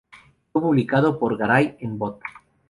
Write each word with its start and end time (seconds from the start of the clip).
Fue 0.51 0.63
publicado 0.63 1.19
por 1.19 1.37
Garay 1.37 1.77
en 1.79 1.99
"Bot. 1.99 2.19